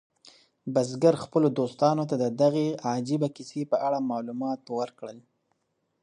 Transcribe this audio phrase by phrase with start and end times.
[0.73, 5.17] بزګر خپلو دوستانو ته د دې عجیبه کیسې په اړه معلومات ورکړل.